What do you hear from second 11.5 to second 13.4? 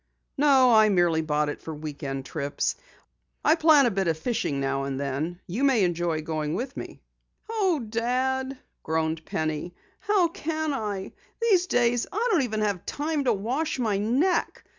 days I don't even have time to